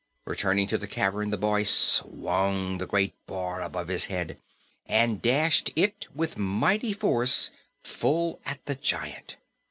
[0.25, 4.41] Returning to the cavern, the boy swung the great bar above his head
[4.87, 7.51] and dashed it with mighty force
[7.83, 9.37] full at the giant.